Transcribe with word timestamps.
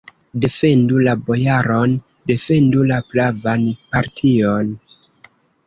Defendu 0.43 1.01
la 1.07 1.13
bojaron, 1.27 1.93
defendu 2.33 2.87
la 2.93 2.99
pravan 3.13 3.71
partion! 3.95 4.77